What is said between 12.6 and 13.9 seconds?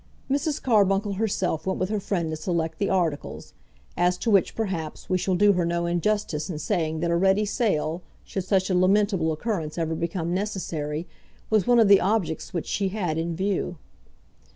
she had in view.